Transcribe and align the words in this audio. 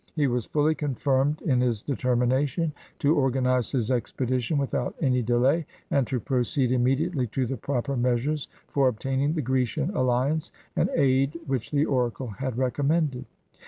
He 0.15 0.25
was 0.25 0.47
fully 0.47 0.73
confirmed 0.73 1.43
in 1.43 1.61
his 1.61 1.83
determination 1.83 2.73
to 2.97 3.15
organize 3.15 3.71
his 3.71 3.91
expedition 3.91 4.57
without 4.57 4.95
any 4.99 5.21
delay, 5.21 5.67
and 5.91 6.07
to 6.07 6.19
proceed 6.19 6.71
immedi 6.71 7.11
ately 7.13 7.29
to 7.29 7.45
the 7.45 7.55
proper 7.57 7.95
measures 7.95 8.47
for 8.67 8.87
obtaining 8.87 9.33
the 9.33 9.43
Grecian 9.43 9.89
alHance 9.91 10.49
and 10.75 10.89
aid 10.95 11.39
which 11.45 11.69
the 11.69 11.85
oracle 11.85 12.29
had 12.29 12.57
recommended. 12.57 13.25